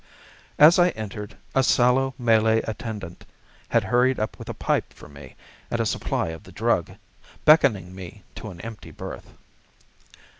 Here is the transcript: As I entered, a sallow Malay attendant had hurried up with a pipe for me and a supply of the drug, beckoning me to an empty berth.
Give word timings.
As 0.57 0.79
I 0.79 0.89
entered, 0.97 1.37
a 1.53 1.61
sallow 1.61 2.15
Malay 2.17 2.63
attendant 2.63 3.23
had 3.69 3.83
hurried 3.83 4.19
up 4.19 4.35
with 4.39 4.49
a 4.49 4.53
pipe 4.55 4.93
for 4.93 5.07
me 5.07 5.35
and 5.69 5.79
a 5.79 5.85
supply 5.85 6.29
of 6.29 6.41
the 6.41 6.51
drug, 6.51 6.93
beckoning 7.45 7.93
me 7.93 8.23
to 8.33 8.49
an 8.49 8.59
empty 8.61 8.89
berth. 8.89 9.31